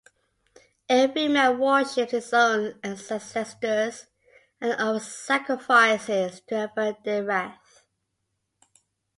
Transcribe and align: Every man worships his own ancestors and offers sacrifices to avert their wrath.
Every 0.89 1.27
man 1.27 1.59
worships 1.59 2.11
his 2.11 2.33
own 2.33 2.73
ancestors 2.81 4.07
and 4.59 4.73
offers 4.81 5.05
sacrifices 5.15 6.41
to 6.47 6.63
avert 6.63 7.03
their 7.03 7.23
wrath. 7.23 7.83